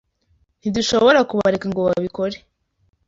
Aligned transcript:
Ntidushobora 0.59 1.19
kubareka 1.29 1.65
ngo 1.69 1.79
babikore. 1.87 2.37